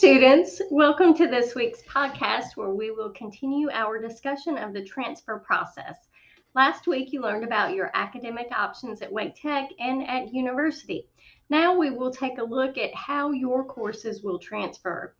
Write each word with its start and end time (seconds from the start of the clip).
students. 0.00 0.62
Welcome 0.70 1.12
to 1.16 1.26
this 1.26 1.54
week's 1.54 1.82
podcast 1.82 2.56
where 2.56 2.70
we 2.70 2.90
will 2.90 3.10
continue 3.10 3.68
our 3.70 4.00
discussion 4.00 4.56
of 4.56 4.72
the 4.72 4.82
transfer 4.82 5.38
process. 5.38 6.08
Last 6.54 6.86
week, 6.86 7.12
you 7.12 7.20
learned 7.20 7.44
about 7.44 7.74
your 7.74 7.90
academic 7.92 8.46
options 8.50 9.02
at 9.02 9.12
Wake 9.12 9.34
Tech 9.34 9.68
and 9.78 10.08
at 10.08 10.32
university. 10.32 11.06
Now, 11.50 11.76
we 11.76 11.90
will 11.90 12.10
take 12.10 12.38
a 12.38 12.42
look 12.42 12.78
at 12.78 12.94
how 12.94 13.32
your 13.32 13.62
courses 13.62 14.22
will 14.22 14.38
transfer. 14.38 15.14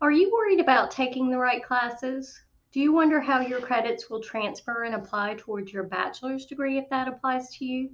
Are 0.00 0.10
you 0.10 0.32
worried 0.32 0.58
about 0.58 0.90
taking 0.90 1.30
the 1.30 1.38
right 1.38 1.62
classes? 1.62 2.36
Do 2.72 2.80
you 2.80 2.92
wonder 2.92 3.20
how 3.20 3.38
your 3.38 3.60
credits 3.60 4.10
will 4.10 4.20
transfer 4.20 4.82
and 4.82 4.96
apply 4.96 5.36
towards 5.38 5.72
your 5.72 5.84
bachelor's 5.84 6.46
degree 6.46 6.76
if 6.76 6.88
that 6.88 7.06
applies 7.06 7.56
to 7.58 7.64
you? 7.64 7.90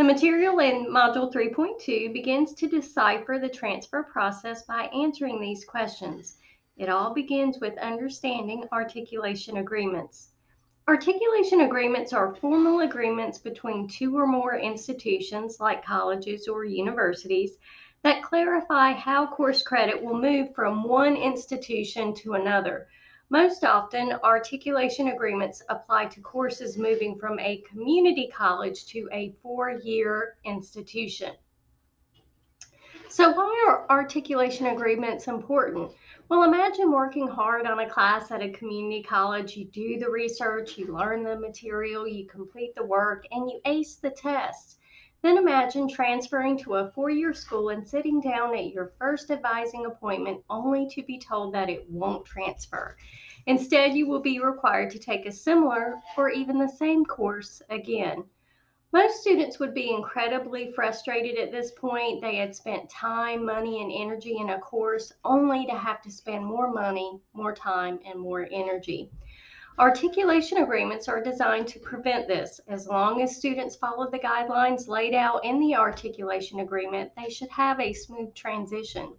The 0.00 0.04
material 0.04 0.60
in 0.60 0.86
Module 0.86 1.30
3.2 1.30 2.10
begins 2.14 2.54
to 2.54 2.66
decipher 2.66 3.38
the 3.38 3.50
transfer 3.50 4.02
process 4.02 4.62
by 4.62 4.84
answering 4.84 5.38
these 5.38 5.66
questions. 5.66 6.38
It 6.78 6.88
all 6.88 7.12
begins 7.12 7.60
with 7.60 7.76
understanding 7.76 8.64
articulation 8.72 9.58
agreements. 9.58 10.30
Articulation 10.88 11.60
agreements 11.60 12.14
are 12.14 12.34
formal 12.36 12.80
agreements 12.80 13.36
between 13.36 13.88
two 13.88 14.16
or 14.16 14.26
more 14.26 14.54
institutions, 14.56 15.60
like 15.60 15.84
colleges 15.84 16.48
or 16.48 16.64
universities, 16.64 17.58
that 18.02 18.22
clarify 18.22 18.92
how 18.92 19.26
course 19.26 19.62
credit 19.62 20.02
will 20.02 20.18
move 20.18 20.54
from 20.54 20.82
one 20.82 21.14
institution 21.14 22.14
to 22.14 22.32
another 22.32 22.88
most 23.30 23.64
often, 23.64 24.12
articulation 24.24 25.08
agreements 25.08 25.62
apply 25.68 26.06
to 26.06 26.20
courses 26.20 26.76
moving 26.76 27.16
from 27.16 27.38
a 27.38 27.58
community 27.58 28.28
college 28.34 28.86
to 28.86 29.08
a 29.12 29.32
four 29.40 29.70
year 29.70 30.36
institution. 30.44 31.36
So, 33.08 33.30
why 33.30 33.66
are 33.68 33.86
articulation 33.88 34.66
agreements 34.66 35.28
important? 35.28 35.92
Well, 36.28 36.42
imagine 36.42 36.90
working 36.90 37.28
hard 37.28 37.66
on 37.66 37.78
a 37.78 37.88
class 37.88 38.32
at 38.32 38.42
a 38.42 38.50
community 38.50 39.04
college. 39.04 39.56
You 39.56 39.66
do 39.66 39.98
the 40.00 40.10
research, 40.10 40.76
you 40.76 40.92
learn 40.92 41.22
the 41.22 41.38
material, 41.38 42.08
you 42.08 42.26
complete 42.26 42.74
the 42.74 42.84
work, 42.84 43.26
and 43.30 43.48
you 43.48 43.60
ace 43.64 43.94
the 43.94 44.10
test. 44.10 44.79
Then 45.22 45.36
imagine 45.36 45.86
transferring 45.86 46.56
to 46.58 46.76
a 46.76 46.90
four 46.92 47.10
year 47.10 47.34
school 47.34 47.68
and 47.68 47.86
sitting 47.86 48.20
down 48.20 48.56
at 48.56 48.72
your 48.72 48.92
first 48.98 49.30
advising 49.30 49.84
appointment 49.84 50.42
only 50.48 50.88
to 50.88 51.02
be 51.02 51.18
told 51.18 51.52
that 51.52 51.68
it 51.68 51.90
won't 51.90 52.24
transfer. 52.24 52.96
Instead, 53.46 53.94
you 53.94 54.06
will 54.06 54.20
be 54.20 54.40
required 54.40 54.90
to 54.90 54.98
take 54.98 55.26
a 55.26 55.32
similar 55.32 56.00
or 56.16 56.30
even 56.30 56.58
the 56.58 56.68
same 56.68 57.04
course 57.04 57.60
again. 57.68 58.24
Most 58.92 59.20
students 59.20 59.60
would 59.60 59.72
be 59.72 59.90
incredibly 59.90 60.72
frustrated 60.72 61.38
at 61.38 61.52
this 61.52 61.70
point. 61.70 62.20
They 62.20 62.36
had 62.36 62.56
spent 62.56 62.90
time, 62.90 63.44
money, 63.44 63.82
and 63.82 63.92
energy 63.92 64.38
in 64.38 64.50
a 64.50 64.58
course 64.58 65.12
only 65.24 65.64
to 65.66 65.74
have 65.74 66.02
to 66.02 66.10
spend 66.10 66.44
more 66.44 66.72
money, 66.72 67.20
more 67.32 67.54
time, 67.54 68.00
and 68.04 68.18
more 68.18 68.48
energy. 68.50 69.10
Articulation 69.80 70.58
agreements 70.58 71.08
are 71.08 71.22
designed 71.22 71.66
to 71.68 71.78
prevent 71.78 72.28
this. 72.28 72.60
As 72.68 72.86
long 72.86 73.22
as 73.22 73.34
students 73.34 73.76
follow 73.76 74.10
the 74.10 74.18
guidelines 74.18 74.88
laid 74.88 75.14
out 75.14 75.42
in 75.42 75.58
the 75.58 75.74
articulation 75.74 76.60
agreement, 76.60 77.12
they 77.16 77.30
should 77.30 77.48
have 77.48 77.80
a 77.80 77.94
smooth 77.94 78.34
transition. 78.34 79.14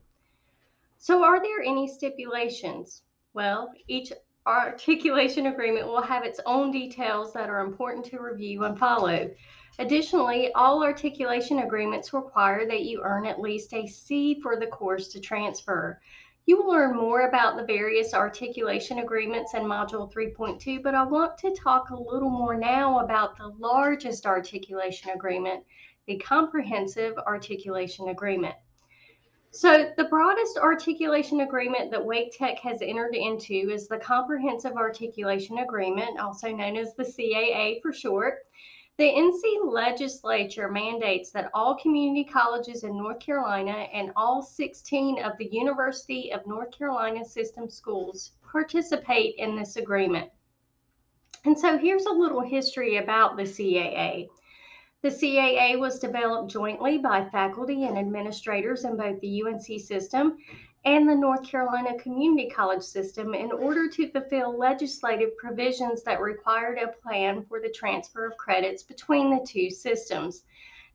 So, 0.99 1.23
are 1.23 1.41
there 1.41 1.63
any 1.63 1.87
stipulations? 1.87 3.01
Well, 3.33 3.73
each 3.87 4.13
articulation 4.45 5.47
agreement 5.47 5.87
will 5.87 6.03
have 6.03 6.23
its 6.23 6.39
own 6.45 6.69
details 6.69 7.33
that 7.33 7.49
are 7.49 7.61
important 7.61 8.05
to 8.11 8.19
review 8.19 8.63
and 8.65 8.77
follow. 8.77 9.31
Additionally, 9.79 10.51
all 10.53 10.83
articulation 10.83 11.57
agreements 11.57 12.13
require 12.13 12.67
that 12.67 12.83
you 12.83 13.01
earn 13.03 13.25
at 13.25 13.41
least 13.41 13.73
a 13.73 13.87
C 13.87 14.39
for 14.39 14.57
the 14.57 14.67
course 14.67 15.07
to 15.07 15.19
transfer. 15.19 15.99
You 16.45 16.57
will 16.57 16.71
learn 16.71 16.95
more 16.95 17.21
about 17.21 17.55
the 17.55 17.65
various 17.65 18.13
articulation 18.13 18.99
agreements 18.99 19.53
in 19.53 19.61
Module 19.61 20.11
3.2, 20.11 20.81
but 20.81 20.95
I 20.95 21.03
want 21.03 21.37
to 21.39 21.55
talk 21.55 21.91
a 21.91 21.95
little 21.95 22.31
more 22.31 22.55
now 22.55 22.99
about 22.99 23.37
the 23.37 23.49
largest 23.59 24.25
articulation 24.25 25.11
agreement, 25.11 25.63
the 26.07 26.17
Comprehensive 26.17 27.17
Articulation 27.19 28.09
Agreement. 28.09 28.55
So, 29.51 29.91
the 29.97 30.05
broadest 30.05 30.57
articulation 30.57 31.41
agreement 31.41 31.91
that 31.91 32.05
Wake 32.05 32.35
Tech 32.35 32.57
has 32.59 32.81
entered 32.81 33.13
into 33.13 33.53
is 33.53 33.87
the 33.87 33.97
Comprehensive 33.97 34.73
Articulation 34.73 35.59
Agreement, 35.59 36.19
also 36.19 36.49
known 36.49 36.75
as 36.75 36.95
the 36.95 37.03
CAA 37.03 37.81
for 37.81 37.93
short. 37.93 38.39
The 38.97 39.05
NC 39.05 39.71
legislature 39.71 40.69
mandates 40.69 41.31
that 41.31 41.49
all 41.53 41.75
community 41.75 42.23
colleges 42.23 42.83
in 42.83 42.97
North 42.97 43.19
Carolina 43.19 43.87
and 43.93 44.11
all 44.15 44.41
16 44.41 45.23
of 45.23 45.37
the 45.37 45.49
University 45.51 46.31
of 46.31 46.45
North 46.45 46.71
Carolina 46.71 47.25
system 47.25 47.69
schools 47.69 48.33
participate 48.51 49.35
in 49.37 49.55
this 49.55 49.77
agreement. 49.77 50.29
And 51.45 51.57
so 51.57 51.77
here's 51.77 52.05
a 52.05 52.11
little 52.11 52.41
history 52.41 52.97
about 52.97 53.37
the 53.37 53.43
CAA. 53.43 54.27
The 55.01 55.09
CAA 55.09 55.79
was 55.79 55.97
developed 55.97 56.51
jointly 56.51 56.99
by 56.99 57.27
faculty 57.29 57.85
and 57.85 57.97
administrators 57.97 58.85
in 58.85 58.97
both 58.97 59.19
the 59.21 59.41
UNC 59.41 59.79
system 59.79 60.37
and 60.83 61.07
the 61.07 61.13
North 61.13 61.43
Carolina 61.43 61.95
Community 61.99 62.49
College 62.49 62.81
system 62.81 63.35
in 63.35 63.51
order 63.51 63.87
to 63.87 64.09
fulfill 64.09 64.57
legislative 64.57 65.37
provisions 65.37 66.01
that 66.01 66.19
required 66.19 66.79
a 66.79 66.87
plan 66.87 67.45
for 67.45 67.59
the 67.59 67.69
transfer 67.69 68.25
of 68.25 68.35
credits 68.37 68.81
between 68.81 69.29
the 69.29 69.45
two 69.45 69.69
systems. 69.69 70.43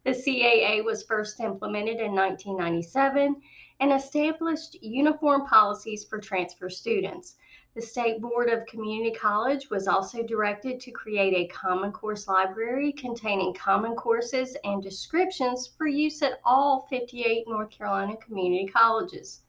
The 0.03 0.11
CAA 0.11 0.85
was 0.85 1.05
first 1.05 1.39
implemented 1.39 2.01
in 2.01 2.15
1997 2.17 3.41
and 3.79 3.93
established 3.93 4.75
uniform 4.83 5.47
policies 5.47 6.05
for 6.05 6.19
transfer 6.19 6.69
students. 6.69 7.37
The 7.77 7.83
State 7.83 8.21
Board 8.21 8.49
of 8.49 8.67
Community 8.67 9.15
College 9.15 9.71
was 9.71 9.87
also 9.87 10.23
directed 10.23 10.81
to 10.81 10.91
create 10.91 11.35
a 11.35 11.53
Common 11.55 11.93
Course 11.93 12.27
library 12.27 12.91
containing 12.93 13.55
common 13.55 13.95
courses 13.95 14.57
and 14.65 14.83
descriptions 14.83 15.69
for 15.69 15.87
use 15.87 16.23
at 16.23 16.41
all 16.45 16.87
58 16.89 17.47
North 17.47 17.71
Carolina 17.71 18.17
community 18.17 18.67
colleges. 18.67 19.43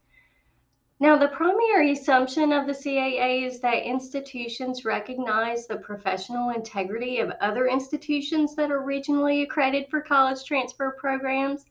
Now, 0.99 1.15
the 1.15 1.27
primary 1.27 1.91
assumption 1.91 2.51
of 2.51 2.65
the 2.65 2.73
CAA 2.73 3.45
is 3.45 3.59
that 3.59 3.87
institutions 3.87 4.83
recognize 4.83 5.67
the 5.67 5.77
professional 5.77 6.49
integrity 6.49 7.19
of 7.19 7.29
other 7.39 7.67
institutions 7.67 8.55
that 8.55 8.71
are 8.71 8.81
regionally 8.81 9.43
accredited 9.43 9.91
for 9.91 10.01
college 10.01 10.43
transfer 10.43 10.95
programs. 10.99 11.65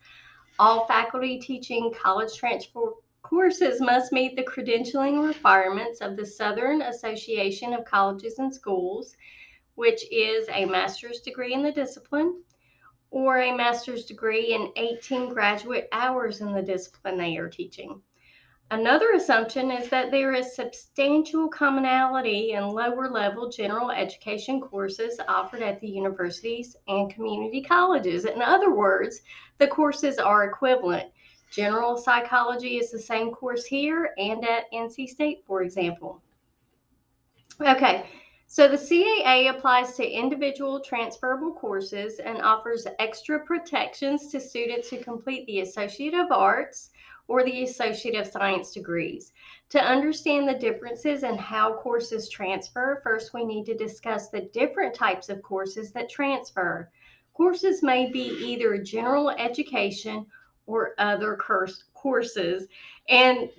All 0.61 0.87
faculty 0.87 1.41
teaching 1.41 1.93
college 1.93 2.37
transfer 2.37 2.93
courses 3.23 3.81
must 3.81 4.13
meet 4.13 4.37
the 4.37 4.45
credentialing 4.45 5.27
requirements 5.27 6.01
of 6.01 6.17
the 6.17 6.25
Southern 6.25 6.83
Association 6.83 7.73
of 7.73 7.85
Colleges 7.85 8.39
and 8.39 8.55
Schools, 8.55 9.17
which 9.75 10.05
is 10.13 10.49
a 10.51 10.67
master's 10.67 11.21
degree 11.21 11.53
in 11.53 11.65
the 11.65 11.73
discipline 11.73 12.45
or 13.11 13.39
a 13.39 13.57
master's 13.57 14.05
degree 14.05 14.55
in 14.55 14.71
18 14.77 15.31
graduate 15.31 15.89
hours 15.91 16.41
in 16.41 16.53
the 16.53 16.63
discipline 16.63 17.19
they 17.19 17.37
are 17.37 17.49
teaching. 17.49 18.01
Another 18.73 19.13
assumption 19.13 19.71
is 19.71 19.89
that 19.91 20.11
there 20.11 20.35
is 20.35 20.57
substantial 20.57 21.49
commonality 21.49 22.53
in 22.53 22.67
lower 22.67 23.09
level 23.09 23.49
general 23.49 23.93
education 23.93 24.61
courses 24.61 25.21
offered 25.29 25.63
at 25.63 25.81
the 25.81 25.89
universities 25.89 26.75
and 26.89 27.13
community 27.15 27.63
colleges. 27.63 28.25
In 28.25 28.43
other 28.43 28.75
words, 28.75 29.21
the 29.59 29.69
courses 29.69 30.19
are 30.19 30.45
equivalent. 30.45 31.13
General 31.53 31.97
psychology 31.97 32.79
is 32.79 32.91
the 32.91 32.99
same 32.99 33.31
course 33.31 33.65
here 33.65 34.11
and 34.19 34.45
at 34.45 34.65
NC 34.73 35.09
State, 35.11 35.45
for 35.47 35.63
example. 35.63 36.21
Okay, 37.61 38.07
so 38.49 38.67
the 38.67 38.77
CAA 38.77 39.49
applies 39.49 39.95
to 39.95 40.05
individual 40.05 40.81
transferable 40.81 41.53
courses 41.53 42.19
and 42.19 42.43
offers 42.43 42.85
extra 42.99 43.39
protections 43.45 44.27
to 44.33 44.41
students 44.41 44.91
who 44.91 44.99
complete 44.99 45.47
the 45.47 45.61
Associate 45.61 46.15
of 46.15 46.33
Arts 46.33 46.91
or 47.29 47.45
the 47.45 47.65
Associate 47.65 48.15
of 48.15 48.27
Science 48.27 48.73
degrees. 48.73 49.33
To 49.71 49.83
understand 49.83 50.49
the 50.49 50.55
differences 50.55 51.23
in 51.23 51.37
how 51.37 51.75
courses 51.75 52.29
transfer, 52.29 53.01
first 53.03 53.35
we 53.35 53.45
need 53.45 53.67
to 53.67 53.77
discuss 53.77 54.29
the 54.29 54.43
different 54.53 54.95
types 54.95 55.29
of 55.29 55.43
courses 55.43 55.93
that 55.93 56.09
transfer. 56.09 56.91
Courses 57.35 57.83
may 57.83 58.11
be 58.11 58.29
either 58.29 58.79
general 58.79 59.31
education 59.31 60.27
or 60.67 60.95
other 60.99 61.37
course, 61.37 61.85
courses. 61.95 62.69
And 63.09 63.51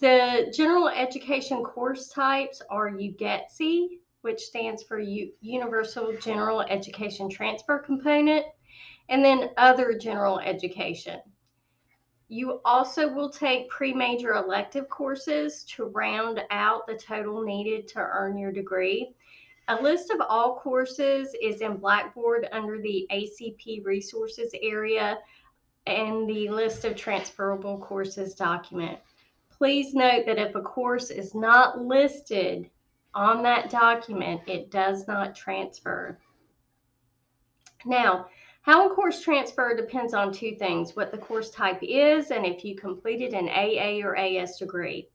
the 0.00 0.52
general 0.54 0.88
education 0.88 1.62
course 1.62 2.08
types 2.08 2.60
are 2.70 2.90
UGETC, 2.90 3.98
which 4.22 4.40
stands 4.40 4.82
for 4.82 4.98
U- 4.98 5.32
Universal 5.40 6.16
General 6.20 6.62
Education 6.62 7.28
Transfer 7.28 7.78
Component, 7.78 8.46
and 9.08 9.24
then 9.24 9.50
other 9.56 9.96
general 9.96 10.38
education. 10.40 11.20
You 12.32 12.62
also 12.64 13.12
will 13.12 13.28
take 13.28 13.68
pre 13.68 13.92
major 13.92 14.32
elective 14.36 14.88
courses 14.88 15.64
to 15.64 15.84
round 15.84 16.42
out 16.50 16.86
the 16.86 16.96
total 16.96 17.42
needed 17.42 17.86
to 17.88 17.98
earn 17.98 18.38
your 18.38 18.50
degree. 18.50 19.14
A 19.68 19.82
list 19.82 20.10
of 20.10 20.22
all 20.26 20.56
courses 20.56 21.36
is 21.42 21.60
in 21.60 21.76
Blackboard 21.76 22.48
under 22.50 22.80
the 22.80 23.06
ACP 23.12 23.84
resources 23.84 24.54
area 24.62 25.18
and 25.86 26.26
the 26.26 26.48
list 26.48 26.86
of 26.86 26.96
transferable 26.96 27.76
courses 27.76 28.32
document. 28.32 28.98
Please 29.50 29.92
note 29.92 30.24
that 30.24 30.38
if 30.38 30.54
a 30.54 30.62
course 30.62 31.10
is 31.10 31.34
not 31.34 31.82
listed 31.82 32.70
on 33.12 33.42
that 33.42 33.68
document, 33.68 34.40
it 34.46 34.70
does 34.70 35.06
not 35.06 35.36
transfer. 35.36 36.18
Now, 37.84 38.28
how 38.62 38.88
a 38.88 38.94
course 38.94 39.20
transfer 39.20 39.74
depends 39.76 40.14
on 40.14 40.32
two 40.32 40.54
things 40.54 40.94
what 40.94 41.10
the 41.10 41.18
course 41.18 41.50
type 41.50 41.80
is 41.82 42.30
and 42.30 42.46
if 42.46 42.64
you 42.64 42.76
completed 42.76 43.34
an 43.34 43.48
AA 43.48 44.06
or 44.06 44.16
AS 44.16 44.56
degree. 44.56 45.08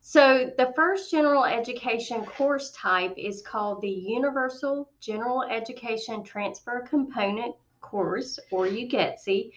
So, 0.00 0.50
the 0.56 0.72
first 0.74 1.10
general 1.10 1.44
education 1.44 2.24
course 2.24 2.70
type 2.70 3.12
is 3.18 3.42
called 3.42 3.82
the 3.82 3.90
Universal 3.90 4.90
General 5.00 5.42
Education 5.42 6.22
Transfer 6.22 6.86
Component 6.88 7.54
Course, 7.82 8.38
or 8.50 8.66
UGETC. 8.66 9.52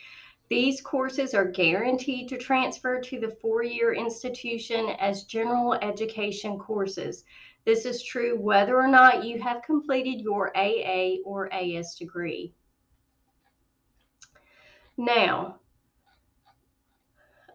These 0.49 0.81
courses 0.81 1.33
are 1.33 1.45
guaranteed 1.45 2.27
to 2.27 2.37
transfer 2.37 2.99
to 2.99 3.17
the 3.17 3.37
four 3.41 3.63
year 3.63 3.93
institution 3.93 4.89
as 4.99 5.23
general 5.23 5.75
education 5.75 6.59
courses. 6.59 7.23
This 7.63 7.85
is 7.85 8.03
true 8.03 8.37
whether 8.37 8.75
or 8.75 8.89
not 8.89 9.23
you 9.23 9.39
have 9.39 9.61
completed 9.61 10.19
your 10.19 10.51
AA 10.57 11.19
or 11.23 11.53
AS 11.53 11.95
degree. 11.95 12.53
Now, 14.97 15.59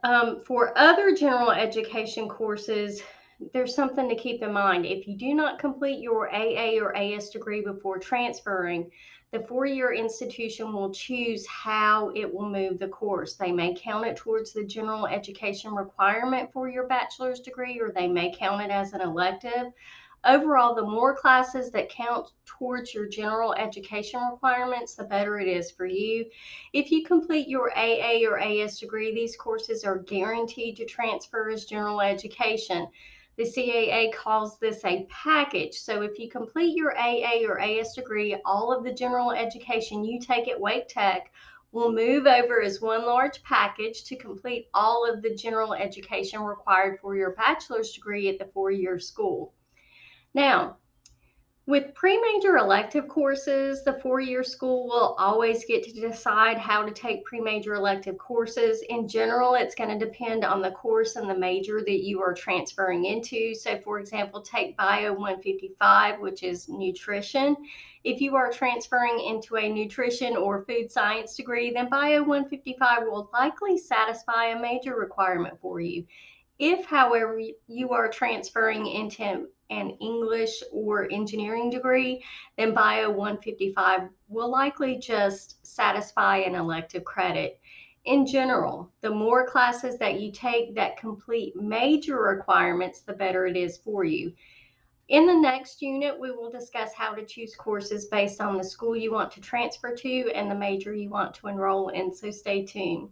um, 0.03 0.43
for 0.45 0.77
other 0.77 1.15
general 1.15 1.51
education 1.51 2.29
courses, 2.29 3.03
there's 3.53 3.75
something 3.75 4.09
to 4.09 4.15
keep 4.15 4.43
in 4.43 4.53
mind. 4.53 4.87
If 4.87 5.07
you 5.07 5.17
do 5.17 5.35
not 5.35 5.59
complete 5.59 6.01
your 6.01 6.33
AA 6.35 6.79
or 6.81 6.97
AS 6.97 7.31
degree 7.31 7.61
before 7.61 7.99
transferring, 7.99 8.91
the 9.33 9.41
four 9.41 9.67
year 9.67 9.93
institution 9.93 10.73
will 10.73 10.93
choose 10.93 11.47
how 11.47 12.11
it 12.15 12.33
will 12.33 12.49
move 12.49 12.79
the 12.79 12.89
course. 12.89 13.35
They 13.35 13.53
may 13.53 13.75
count 13.75 14.07
it 14.07 14.17
towards 14.17 14.53
the 14.53 14.65
general 14.65 15.07
education 15.07 15.75
requirement 15.75 16.53
for 16.53 16.69
your 16.69 16.87
bachelor's 16.87 17.41
degree, 17.41 17.81
or 17.81 17.91
they 17.91 18.07
may 18.07 18.33
count 18.33 18.63
it 18.63 18.71
as 18.71 18.93
an 18.93 19.01
elective. 19.01 19.73
Overall, 20.29 20.75
the 20.75 20.83
more 20.83 21.15
classes 21.15 21.71
that 21.71 21.89
count 21.89 22.33
towards 22.47 22.93
your 22.93 23.07
general 23.07 23.55
education 23.55 24.21
requirements, 24.29 24.97
the 24.97 25.05
better 25.05 25.39
it 25.39 25.47
is 25.47 25.71
for 25.71 25.87
you. 25.87 26.25
If 26.73 26.91
you 26.91 27.05
complete 27.05 27.47
your 27.47 27.71
AA 27.79 28.27
or 28.29 28.37
AS 28.41 28.81
degree, 28.81 29.15
these 29.15 29.37
courses 29.37 29.85
are 29.85 29.99
guaranteed 29.99 30.79
to 30.79 30.85
transfer 30.85 31.49
as 31.49 31.65
general 31.65 32.01
education. 32.01 32.89
The 33.37 33.45
CAA 33.45 34.13
calls 34.13 34.59
this 34.59 34.85
a 34.85 35.07
package. 35.09 35.75
So 35.79 36.03
if 36.03 36.19
you 36.19 36.29
complete 36.29 36.75
your 36.75 36.99
AA 36.99 37.47
or 37.47 37.61
AS 37.61 37.95
degree, 37.95 38.37
all 38.45 38.77
of 38.77 38.83
the 38.83 38.93
general 38.93 39.31
education 39.31 40.05
you 40.05 40.19
take 40.19 40.49
at 40.49 40.61
Wake 40.61 40.89
Tech 40.89 41.31
will 41.71 41.93
move 41.93 42.27
over 42.27 42.61
as 42.61 42.81
one 42.81 43.07
large 43.07 43.45
package 43.45 44.03
to 44.07 44.17
complete 44.17 44.69
all 44.75 45.09
of 45.09 45.23
the 45.23 45.37
general 45.37 45.73
education 45.73 46.41
required 46.41 46.99
for 46.99 47.15
your 47.15 47.31
bachelor's 47.35 47.93
degree 47.93 48.29
at 48.29 48.41
the 48.41 48.51
four 48.53 48.73
year 48.73 48.99
school. 48.99 49.53
Now, 50.37 50.77
with 51.65 51.95
pre-major 51.95 52.59
elective 52.59 53.09
courses, 53.09 53.83
the 53.85 53.95
four-year 53.95 54.45
school 54.45 54.87
will 54.87 55.17
always 55.19 55.65
get 55.65 55.83
to 55.85 55.93
decide 55.99 56.59
how 56.59 56.85
to 56.85 56.93
take 56.93 57.25
pre-major 57.25 57.75
elective 57.75 58.19
courses. 58.19 58.83
In 58.91 59.09
general, 59.09 59.55
it's 59.55 59.75
going 59.75 59.99
to 59.99 60.05
depend 60.05 60.45
on 60.45 60.61
the 60.61 60.73
course 60.73 61.17
and 61.17 61.29
the 61.29 61.39
major 61.39 61.81
that 61.81 62.05
you 62.05 62.21
are 62.21 62.35
transferring 62.35 63.07
into. 63.07 63.55
So, 63.55 63.79
for 63.79 63.99
example, 63.99 64.43
take 64.43 64.77
Bio 64.77 65.15
155, 65.15 66.21
which 66.21 66.43
is 66.43 66.69
nutrition. 66.69 67.57
If 68.05 68.21
you 68.21 68.37
are 68.37 68.53
transferring 68.53 69.19
into 69.19 69.57
a 69.57 69.73
nutrition 69.73 70.37
or 70.37 70.67
food 70.67 70.93
science 70.93 71.35
degree, 71.35 71.73
then 71.73 71.89
Bio 71.89 72.23
155 72.23 73.05
will 73.05 73.31
likely 73.33 73.79
satisfy 73.79 74.49
a 74.49 74.61
major 74.61 74.97
requirement 74.97 75.59
for 75.63 75.81
you. 75.81 76.05
If, 76.59 76.85
however, 76.85 77.41
you 77.69 77.91
are 77.91 78.11
transferring 78.11 78.87
into 78.87 79.49
an 79.71 79.91
English 80.01 80.63
or 80.73 81.11
engineering 81.11 81.71
degree, 81.71 82.25
then 82.57 82.75
Bio 82.75 83.11
155 83.11 84.09
will 84.29 84.51
likely 84.51 84.97
just 84.99 85.65
satisfy 85.67 86.39
an 86.39 86.55
elective 86.55 87.05
credit. 87.05 87.61
In 88.05 88.25
general, 88.25 88.93
the 89.01 89.11
more 89.11 89.47
classes 89.47 89.99
that 89.99 90.21
you 90.21 90.31
take 90.31 90.75
that 90.75 90.97
complete 90.97 91.57
major 91.57 92.23
requirements, 92.23 93.01
the 93.01 93.13
better 93.13 93.47
it 93.47 93.57
is 93.57 93.79
for 93.79 94.05
you. 94.05 94.33
In 95.09 95.27
the 95.27 95.35
next 95.35 95.83
unit, 95.83 96.19
we 96.19 96.31
will 96.31 96.51
discuss 96.51 96.93
how 96.93 97.15
to 97.15 97.25
choose 97.25 97.55
courses 97.55 98.07
based 98.07 98.41
on 98.41 98.57
the 98.57 98.65
school 98.65 98.97
you 98.97 99.13
want 99.13 99.31
to 99.33 99.41
transfer 99.41 99.95
to 99.95 100.31
and 100.33 100.51
the 100.51 100.55
major 100.55 100.95
you 100.95 101.11
want 101.11 101.35
to 101.35 101.49
enroll 101.49 101.89
in, 101.89 102.13
so 102.15 102.31
stay 102.31 102.65
tuned. 102.65 103.11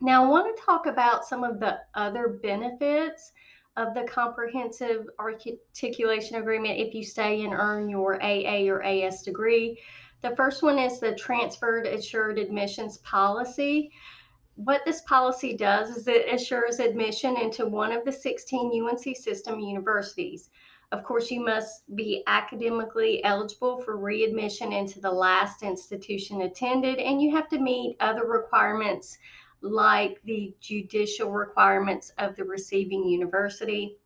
Now, 0.00 0.24
I 0.24 0.28
want 0.28 0.56
to 0.56 0.62
talk 0.62 0.86
about 0.86 1.26
some 1.26 1.44
of 1.44 1.60
the 1.60 1.80
other 1.94 2.28
benefits 2.42 3.32
of 3.78 3.94
the 3.94 4.02
comprehensive 4.02 5.08
articulation 5.20 6.36
agreement 6.36 6.80
if 6.80 6.92
you 6.94 7.04
stay 7.04 7.44
and 7.44 7.54
earn 7.54 7.88
your 7.88 8.20
AA 8.20 8.66
or 8.66 8.82
AS 8.82 9.22
degree. 9.22 9.80
The 10.20 10.34
first 10.34 10.64
one 10.64 10.80
is 10.80 10.98
the 10.98 11.14
transferred 11.14 11.86
assured 11.86 12.40
admissions 12.40 12.98
policy. 12.98 13.92
What 14.56 14.84
this 14.84 15.02
policy 15.02 15.56
does 15.56 15.96
is 15.96 16.08
it 16.08 16.26
assures 16.28 16.80
admission 16.80 17.36
into 17.36 17.66
one 17.66 17.92
of 17.92 18.04
the 18.04 18.10
16 18.10 18.82
UNC 18.82 19.16
system 19.16 19.60
universities. 19.60 20.50
Of 20.90 21.04
course, 21.04 21.30
you 21.30 21.40
must 21.40 21.84
be 21.94 22.24
academically 22.26 23.22
eligible 23.22 23.80
for 23.82 23.96
readmission 23.96 24.72
into 24.72 25.00
the 25.00 25.10
last 25.10 25.62
institution 25.62 26.40
attended, 26.40 26.98
and 26.98 27.22
you 27.22 27.30
have 27.36 27.48
to 27.50 27.60
meet 27.60 27.96
other 28.00 28.24
requirements 28.26 29.18
like 29.60 30.20
the 30.24 30.54
judicial 30.60 31.32
requirements 31.32 32.12
of 32.18 32.36
the 32.36 32.44
receiving 32.44 33.08
university. 33.08 33.96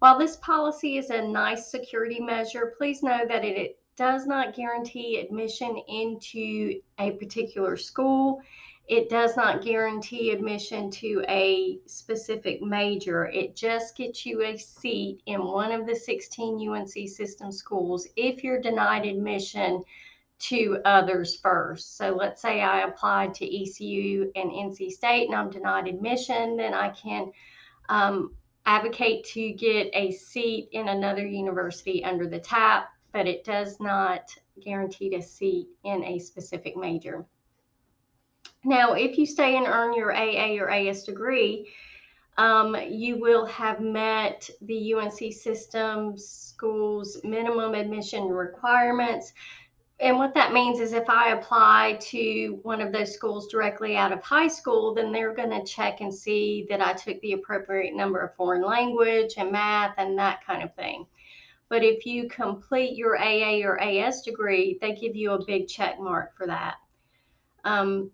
While 0.00 0.18
this 0.18 0.36
policy 0.36 0.96
is 0.98 1.10
a 1.10 1.22
nice 1.22 1.70
security 1.70 2.20
measure, 2.20 2.74
please 2.78 3.02
know 3.02 3.26
that 3.26 3.44
it 3.44 3.78
does 3.96 4.26
not 4.26 4.54
guarantee 4.54 5.18
admission 5.18 5.76
into 5.88 6.80
a 6.98 7.10
particular 7.12 7.76
school. 7.76 8.40
It 8.88 9.08
does 9.08 9.36
not 9.36 9.62
guarantee 9.62 10.32
admission 10.32 10.90
to 10.92 11.24
a 11.28 11.78
specific 11.86 12.60
major. 12.62 13.26
It 13.26 13.54
just 13.54 13.96
gets 13.96 14.26
you 14.26 14.42
a 14.42 14.56
seat 14.56 15.22
in 15.26 15.44
one 15.44 15.70
of 15.70 15.86
the 15.86 15.94
16 15.94 16.68
UNC 16.68 17.08
system 17.08 17.52
schools 17.52 18.08
if 18.16 18.42
you're 18.42 18.60
denied 18.60 19.06
admission 19.06 19.84
to 20.40 20.78
others 20.84 21.36
first. 21.36 21.96
So 21.96 22.10
let's 22.10 22.40
say 22.40 22.62
I 22.62 22.80
applied 22.80 23.34
to 23.34 23.62
ECU 23.62 24.32
and 24.34 24.50
NC 24.50 24.90
State 24.90 25.26
and 25.26 25.34
I'm 25.34 25.50
denied 25.50 25.86
admission, 25.86 26.56
then 26.56 26.74
I 26.74 26.90
can 26.90 27.30
um, 27.88 28.34
advocate 28.66 29.24
to 29.26 29.52
get 29.52 29.90
a 29.92 30.12
seat 30.12 30.68
in 30.72 30.88
another 30.88 31.26
university 31.26 32.02
under 32.04 32.26
the 32.26 32.38
TAP, 32.38 32.88
but 33.12 33.26
it 33.26 33.44
does 33.44 33.80
not 33.80 34.34
guarantee 34.62 35.14
a 35.14 35.22
seat 35.22 35.68
in 35.84 36.04
a 36.04 36.18
specific 36.18 36.76
major. 36.76 37.26
Now, 38.64 38.92
if 38.92 39.18
you 39.18 39.26
stay 39.26 39.56
and 39.56 39.66
earn 39.66 39.94
your 39.94 40.14
AA 40.14 40.56
or 40.58 40.70
AS 40.70 41.04
degree, 41.04 41.70
um, 42.38 42.76
you 42.88 43.18
will 43.18 43.44
have 43.46 43.80
met 43.80 44.48
the 44.62 44.94
UNC 44.94 45.32
system 45.32 46.16
schools 46.16 47.18
minimum 47.24 47.74
admission 47.74 48.28
requirements 48.28 49.32
and 50.00 50.16
what 50.16 50.32
that 50.34 50.52
means 50.52 50.80
is 50.80 50.92
if 50.92 51.08
I 51.10 51.32
apply 51.32 51.98
to 52.00 52.58
one 52.62 52.80
of 52.80 52.90
those 52.90 53.12
schools 53.12 53.48
directly 53.48 53.96
out 53.96 54.12
of 54.12 54.22
high 54.22 54.48
school, 54.48 54.94
then 54.94 55.12
they're 55.12 55.34
going 55.34 55.50
to 55.50 55.62
check 55.64 56.00
and 56.00 56.12
see 56.12 56.66
that 56.70 56.80
I 56.80 56.94
took 56.94 57.20
the 57.20 57.32
appropriate 57.32 57.94
number 57.94 58.20
of 58.20 58.34
foreign 58.34 58.62
language 58.62 59.34
and 59.36 59.52
math 59.52 59.94
and 59.98 60.18
that 60.18 60.44
kind 60.46 60.62
of 60.62 60.74
thing. 60.74 61.06
But 61.68 61.84
if 61.84 62.06
you 62.06 62.28
complete 62.28 62.96
your 62.96 63.18
AA 63.18 63.60
or 63.62 63.80
AS 63.80 64.22
degree, 64.22 64.78
they 64.80 64.94
give 64.94 65.14
you 65.14 65.32
a 65.32 65.44
big 65.44 65.68
check 65.68 66.00
mark 66.00 66.34
for 66.34 66.46
that. 66.46 66.76
Um, 67.64 68.10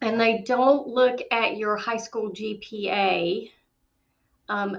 and 0.00 0.20
they 0.20 0.42
don't 0.46 0.88
look 0.88 1.20
at 1.30 1.56
your 1.56 1.76
high 1.76 1.96
school 1.96 2.30
GPA. 2.30 3.50
Um, 4.48 4.78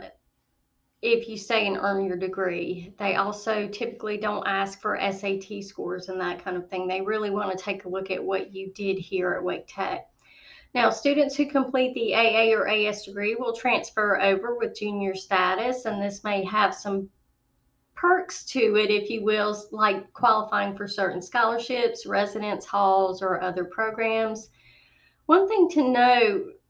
if 1.02 1.28
you 1.28 1.36
stay 1.36 1.66
and 1.66 1.78
earn 1.78 2.06
your 2.06 2.18
degree. 2.18 2.94
They 3.00 3.16
also 3.16 3.68
typically 3.68 4.18
don't 4.18 4.46
ask 4.46 4.80
for 4.80 5.00
SAT 5.00 5.64
scores 5.64 6.10
and 6.10 6.22
that 6.22 6.44
kind 6.44 6.58
of 6.58 6.70
thing. 6.70 6.88
They 6.88 7.02
really 7.02 7.32
want 7.32 7.58
to 7.58 7.64
take 7.64 7.86
a 7.86 7.90
look 7.90 8.12
at 8.12 8.24
what 8.24 8.54
you 8.54 8.72
did 8.74 9.00
here 9.00 9.34
at 9.34 9.44
Wake 9.44 9.66
Tech. 9.68 10.08
Now, 10.74 10.90
students 10.90 11.36
who 11.36 11.48
complete 11.48 11.94
the 11.96 12.16
AA 12.16 12.56
or 12.56 12.68
AS 12.68 13.04
degree 13.04 13.36
will 13.36 13.54
transfer 13.54 14.22
over 14.22 14.56
with 14.56 14.78
junior 14.78 15.16
status, 15.16 15.86
and 15.86 16.02
this 16.02 16.24
may 16.24 16.46
have 16.46 16.74
some 16.74 17.10
perks 17.94 18.46
to 18.46 18.78
it, 18.78 18.90
if 18.90 19.10
you 19.10 19.24
will, 19.24 19.62
like 19.72 20.14
qualifying 20.14 20.78
for 20.78 20.88
certain 20.88 21.22
scholarships, 21.22 22.06
residence 22.06 22.66
halls, 22.66 23.22
or 23.22 23.42
other 23.42 23.66
programs. 23.66 24.50
One 25.26 25.48
thing 25.48 25.70
to 25.72 25.90
note 25.90 26.61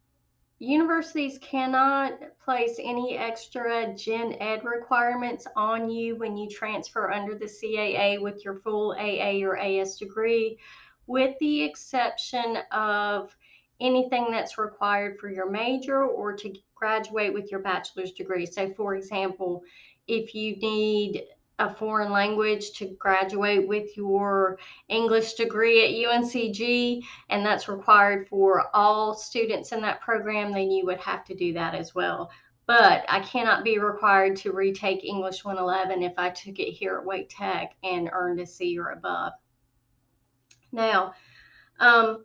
universities 0.62 1.40
cannot 1.42 2.20
place 2.46 2.80
any 2.80 3.18
extra 3.18 3.94
gen 3.96 4.36
ed 4.40 4.64
requirements 4.64 5.48
on 5.56 5.90
you 5.90 6.16
when 6.18 6.38
you 6.38 6.48
transfer 6.48 7.12
under 7.12 7.34
the 7.34 7.46
CAA 7.46 8.22
with 8.22 8.46
your 8.46 8.60
full 8.60 8.92
AA 8.92 9.44
or 9.44 9.58
AS 9.58 9.98
degree, 9.98 10.60
with 11.08 11.36
the 11.40 11.64
exception 11.64 12.60
of 12.72 13.36
anything 13.80 14.30
that's 14.30 14.60
required 14.60 15.18
for 15.20 15.32
your 15.32 15.50
major 15.50 16.04
or 16.04 16.34
to 16.34 16.54
graduate 16.76 17.34
with 17.34 17.50
your 17.50 17.62
bachelor's 17.62 18.12
degree. 18.12 18.46
So, 18.46 18.72
for 18.76 18.94
example, 18.96 19.64
if 20.08 20.36
you 20.36 20.58
need 20.58 21.24
a 21.60 21.74
foreign 21.74 22.12
language 22.12 22.72
to 22.74 22.96
graduate 23.00 23.68
with 23.68 23.96
your 23.96 24.58
English 24.90 25.34
degree 25.34 25.84
at 25.84 26.10
UNCG, 26.10 27.04
and 27.30 27.46
that's 27.46 27.68
required 27.68 28.28
for 28.28 28.76
all 28.76 29.14
students 29.14 29.72
in 29.72 29.82
that 29.82 30.02
program, 30.02 30.52
then 30.52 30.72
you 30.72 30.86
would 30.86 31.00
have 31.00 31.24
to 31.26 31.36
do 31.36 31.54
that 31.54 31.76
as 31.76 31.94
well. 31.94 32.32
But 32.66 33.06
I 33.08 33.20
cannot 33.20 33.64
be 33.64 33.80
required 33.80 34.38
to 34.38 34.54
retake 34.54 35.04
English 35.04 35.44
111 35.44 36.04
if 36.04 36.14
I 36.18 36.30
took 36.30 36.58
it 36.60 36.72
here 36.72 36.98
at 36.98 37.06
Wake 37.06 37.28
Tech 37.30 37.76
and 37.84 38.10
earned 38.12 38.40
a 38.40 38.46
C 38.46 38.78
or 38.80 38.90
above. 38.90 39.34
Now, 40.72 41.14
um, 41.80 42.24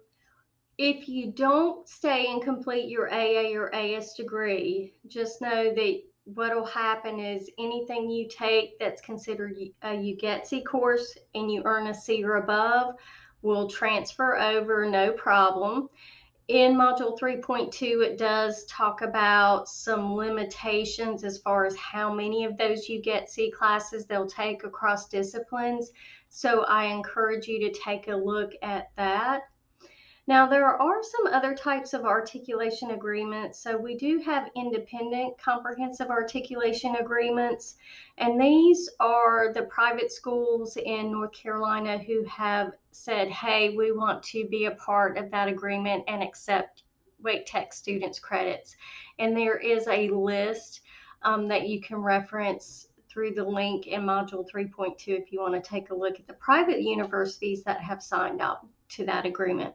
if 0.79 1.09
you 1.09 1.33
don't 1.33 1.89
stay 1.89 2.27
and 2.31 2.43
complete 2.43 2.89
your 2.89 3.13
AA 3.13 3.55
or 3.55 3.75
AS 3.75 4.15
degree, 4.15 4.95
just 5.07 5.41
know 5.41 5.75
that 5.75 6.03
what 6.35 6.55
will 6.55 6.67
happen 6.67 7.21
is 7.21 7.49
anything 7.57 8.11
you 8.11 8.29
take 8.29 8.79
that's 8.81 9.01
considered 9.01 9.57
a 9.83 9.89
UGETC 9.89 10.65
course 10.65 11.17
and 11.37 11.51
you 11.51 11.63
earn 11.65 11.87
a 11.87 11.95
C 11.95 12.25
or 12.25 12.37
above 12.37 12.97
will 13.43 13.69
transfer 13.69 14.37
over 14.37 14.89
no 14.91 15.13
problem. 15.13 15.89
In 16.49 16.75
Module 16.75 17.19
3.2, 17.19 18.05
it 18.05 18.19
does 18.19 18.65
talk 18.67 19.03
about 19.03 19.69
some 19.69 20.15
limitations 20.15 21.23
as 21.23 21.39
far 21.39 21.65
as 21.65 21.77
how 21.77 22.13
many 22.13 22.45
of 22.45 22.57
those 22.57 22.89
UGETC 22.89 23.53
classes 23.53 24.07
they'll 24.07 24.27
take 24.27 24.65
across 24.65 25.09
disciplines. 25.09 25.93
So 26.29 26.65
I 26.65 26.87
encourage 26.87 27.47
you 27.47 27.61
to 27.61 27.81
take 27.81 28.09
a 28.09 28.17
look 28.17 28.53
at 28.63 28.91
that. 28.97 29.43
Now, 30.29 30.45
there 30.45 30.67
are 30.67 31.03
some 31.05 31.33
other 31.33 31.55
types 31.55 31.95
of 31.95 32.05
articulation 32.05 32.91
agreements. 32.91 33.61
So, 33.61 33.77
we 33.77 33.97
do 33.97 34.19
have 34.19 34.51
independent 34.57 35.39
comprehensive 35.39 36.09
articulation 36.09 36.97
agreements, 36.97 37.77
and 38.19 38.41
these 38.41 38.91
are 38.99 39.53
the 39.53 39.63
private 39.63 40.11
schools 40.11 40.77
in 40.77 41.13
North 41.13 41.33
Carolina 41.33 41.97
who 41.99 42.25
have 42.25 42.73
said, 42.91 43.29
hey, 43.29 43.77
we 43.77 43.93
want 43.93 44.21
to 44.25 44.49
be 44.49 44.65
a 44.65 44.73
part 44.73 45.17
of 45.17 45.31
that 45.31 45.47
agreement 45.47 46.03
and 46.09 46.25
accept 46.25 46.83
Wake 47.23 47.47
Tech 47.47 47.73
students' 47.73 48.19
credits. 48.19 48.75
And 49.21 49.37
there 49.37 49.59
is 49.59 49.87
a 49.87 50.09
list 50.09 50.81
um, 51.23 51.47
that 51.49 51.69
you 51.69 51.81
can 51.81 51.99
reference 51.99 52.89
through 53.09 53.35
the 53.35 53.45
link 53.45 53.87
in 53.87 54.03
Module 54.03 54.45
3.2 54.53 54.97
if 55.07 55.33
you 55.33 55.41
want 55.41 55.55
to 55.55 55.61
take 55.61 55.91
a 55.91 55.95
look 55.95 56.19
at 56.19 56.27
the 56.27 56.35
private 56.35 56.83
universities 56.83 57.63
that 57.63 57.81
have 57.81 58.03
signed 58.03 58.41
up 58.41 58.67
to 58.89 59.07
that 59.07 59.25
agreement. 59.25 59.73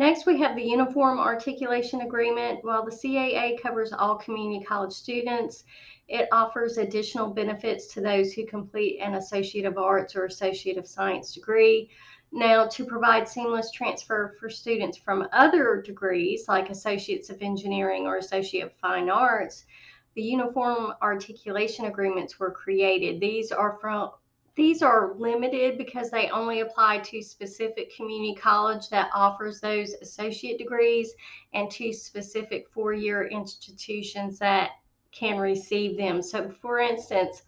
Next, 0.00 0.24
we 0.24 0.38
have 0.38 0.56
the 0.56 0.62
Uniform 0.62 1.18
Articulation 1.18 2.00
Agreement. 2.00 2.64
While 2.64 2.86
the 2.86 2.90
CAA 2.90 3.60
covers 3.60 3.92
all 3.92 4.16
community 4.16 4.64
college 4.64 4.94
students, 4.94 5.64
it 6.08 6.26
offers 6.32 6.78
additional 6.78 7.28
benefits 7.34 7.86
to 7.88 8.00
those 8.00 8.32
who 8.32 8.46
complete 8.46 8.98
an 9.00 9.16
Associate 9.16 9.66
of 9.66 9.76
Arts 9.76 10.16
or 10.16 10.24
Associate 10.24 10.78
of 10.78 10.86
Science 10.86 11.34
degree. 11.34 11.90
Now, 12.32 12.66
to 12.68 12.86
provide 12.86 13.28
seamless 13.28 13.72
transfer 13.72 14.34
for 14.40 14.48
students 14.48 14.96
from 14.96 15.28
other 15.34 15.82
degrees 15.82 16.48
like 16.48 16.70
Associates 16.70 17.28
of 17.28 17.42
Engineering 17.42 18.06
or 18.06 18.16
Associate 18.16 18.64
of 18.64 18.72
Fine 18.80 19.10
Arts, 19.10 19.66
the 20.14 20.22
Uniform 20.22 20.94
Articulation 21.02 21.84
Agreements 21.84 22.40
were 22.40 22.50
created. 22.50 23.20
These 23.20 23.52
are 23.52 23.76
from 23.82 24.12
these 24.56 24.82
are 24.82 25.14
limited 25.16 25.78
because 25.78 26.10
they 26.10 26.28
only 26.30 26.60
apply 26.60 26.98
to 26.98 27.22
specific 27.22 27.94
community 27.94 28.34
college 28.34 28.88
that 28.88 29.10
offers 29.14 29.60
those 29.60 29.94
associate 30.02 30.58
degrees 30.58 31.12
and 31.54 31.70
to 31.70 31.92
specific 31.92 32.68
four-year 32.70 33.28
institutions 33.28 34.38
that 34.38 34.72
can 35.12 35.38
receive 35.38 35.96
them. 35.96 36.22
So 36.22 36.50
for 36.60 36.80
instance, 36.80 37.42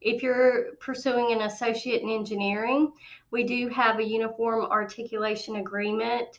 if 0.00 0.22
you're 0.22 0.74
pursuing 0.78 1.32
an 1.32 1.42
associate 1.42 2.02
in 2.02 2.10
engineering, 2.10 2.92
we 3.30 3.44
do 3.44 3.68
have 3.68 3.98
a 3.98 4.04
uniform 4.04 4.66
articulation 4.66 5.56
agreement 5.56 6.38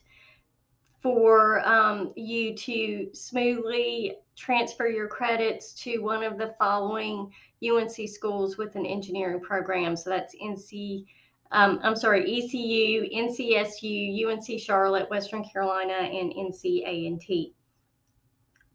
for 1.01 1.65
um, 1.67 2.13
you 2.15 2.55
to 2.55 3.09
smoothly 3.13 4.15
transfer 4.35 4.87
your 4.87 5.07
credits 5.07 5.73
to 5.73 5.99
one 5.99 6.23
of 6.23 6.37
the 6.37 6.55
following 6.59 7.31
UNC 7.63 8.09
schools 8.09 8.57
with 8.57 8.75
an 8.75 8.85
engineering 8.85 9.41
program. 9.41 9.95
So 9.95 10.09
that's 10.09 10.35
NC, 10.35 11.05
um, 11.51 11.79
I'm 11.83 11.95
sorry, 11.95 12.21
ECU, 12.21 13.09
NCSU, 13.09 14.25
UNC 14.25 14.59
Charlotte, 14.59 15.09
Western 15.09 15.43
Carolina, 15.43 15.93
and 15.93 16.31
NC 16.31 16.83
A&T. 16.85 17.53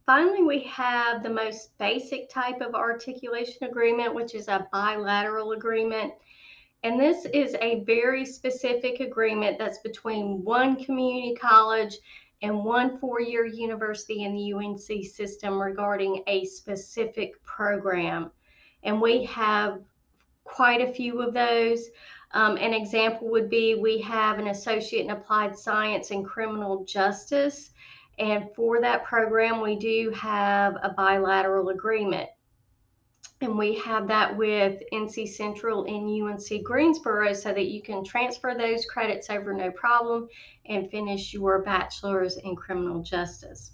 Finally, 0.05 0.43
we 0.43 0.61
have 0.65 1.23
the 1.23 1.31
most 1.31 1.79
basic 1.79 2.29
type 2.29 2.61
of 2.61 2.75
articulation 2.75 3.65
agreement, 3.69 4.15
which 4.15 4.35
is 4.35 4.49
a 4.49 4.67
bilateral 4.73 5.53
agreement. 5.53 6.13
And 6.83 6.99
this 6.99 7.25
is 7.27 7.55
a 7.61 7.85
very 7.85 8.27
specific 8.27 8.99
agreement 8.99 9.59
that's 9.59 9.79
between 9.79 10.43
one 10.43 10.83
community 10.83 11.37
college 11.41 11.97
and 12.43 12.65
one 12.65 12.99
four 12.99 13.21
year 13.21 13.47
university 13.47 14.25
in 14.25 14.35
the 14.35 14.53
UNC 14.53 15.05
system 15.05 15.63
regarding 15.63 16.25
a 16.27 16.45
specific 16.47 17.41
program. 17.45 18.33
And 18.83 19.01
we 19.01 19.25
have 19.25 19.81
quite 20.45 20.81
a 20.81 20.93
few 20.93 21.23
of 21.23 21.35
those. 21.35 21.89
Um, 22.33 22.57
an 22.57 22.73
example 22.73 23.29
would 23.31 23.51
be 23.51 23.75
we 23.75 24.01
have 24.03 24.39
an 24.39 24.49
associate 24.49 25.05
in 25.05 25.11
applied 25.11 25.57
science 25.59 26.11
and 26.11 26.25
criminal 26.25 26.85
justice. 26.85 27.71
And 28.19 28.49
for 28.55 28.81
that 28.81 29.05
program, 29.05 29.61
we 29.61 29.77
do 29.77 30.11
have 30.11 30.77
a 30.83 30.91
bilateral 30.91 31.69
agreement. 31.71 32.29
And 33.41 33.59
we 33.59 33.75
have 33.81 34.07
that 34.07 34.37
with 34.37 34.81
NC 34.93 35.29
Central 35.29 35.85
and 35.85 36.23
UNC 36.23 36.63
Greensboro 36.63 37.33
so 37.33 37.53
that 37.53 37.67
you 37.67 37.83
can 37.83 38.05
transfer 38.05 38.55
those 38.55 38.87
credits 38.87 39.29
over 39.31 39.53
no 39.53 39.73
problem 39.73 40.29
and 40.67 40.89
finish 40.91 41.35
your 41.35 41.61
bachelor's 41.63 42.37
in 42.37 42.55
criminal 42.55 43.03
justice. 43.03 43.73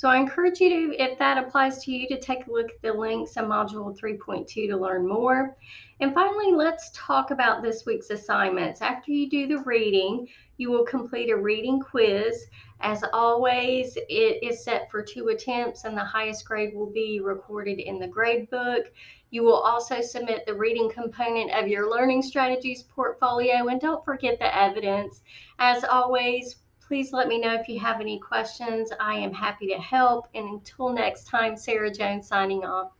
So 0.00 0.08
I 0.08 0.16
encourage 0.16 0.60
you 0.60 0.70
to, 0.70 1.02
if 1.02 1.18
that 1.18 1.36
applies 1.36 1.84
to 1.84 1.92
you, 1.92 2.08
to 2.08 2.18
take 2.18 2.46
a 2.46 2.50
look 2.50 2.70
at 2.70 2.80
the 2.80 2.90
links 2.90 3.36
in 3.36 3.44
Module 3.44 3.94
3.2 3.94 4.48
to 4.48 4.74
learn 4.74 5.06
more. 5.06 5.58
And 6.00 6.14
finally, 6.14 6.52
let's 6.52 6.90
talk 6.94 7.32
about 7.32 7.62
this 7.62 7.84
week's 7.84 8.08
assignments. 8.08 8.80
After 8.80 9.12
you 9.12 9.28
do 9.28 9.46
the 9.46 9.58
reading, 9.58 10.26
you 10.56 10.70
will 10.70 10.86
complete 10.86 11.28
a 11.28 11.36
reading 11.36 11.80
quiz. 11.80 12.46
As 12.80 13.04
always, 13.12 13.98
it 14.08 14.42
is 14.42 14.64
set 14.64 14.90
for 14.90 15.02
two 15.02 15.28
attempts 15.28 15.84
and 15.84 15.94
the 15.94 16.02
highest 16.02 16.46
grade 16.46 16.74
will 16.74 16.90
be 16.90 17.20
recorded 17.20 17.78
in 17.78 17.98
the 17.98 18.08
grade 18.08 18.48
book. 18.48 18.90
You 19.28 19.42
will 19.42 19.60
also 19.60 20.00
submit 20.00 20.46
the 20.46 20.54
reading 20.54 20.90
component 20.90 21.50
of 21.50 21.68
your 21.68 21.90
learning 21.90 22.22
strategies 22.22 22.84
portfolio 22.84 23.68
and 23.68 23.78
don't 23.78 24.02
forget 24.02 24.38
the 24.38 24.56
evidence. 24.56 25.20
As 25.58 25.84
always, 25.84 26.56
please 26.90 27.12
let 27.12 27.28
me 27.28 27.38
know 27.38 27.54
if 27.54 27.68
you 27.68 27.78
have 27.78 28.00
any 28.00 28.18
questions. 28.18 28.90
I 28.98 29.14
am 29.14 29.32
happy 29.32 29.68
to 29.68 29.76
help. 29.76 30.26
And 30.34 30.44
until 30.48 30.88
next 30.88 31.28
time, 31.28 31.56
Sara 31.56 31.88
Jones 31.88 32.26
signing 32.26 32.64
off. 32.64 32.90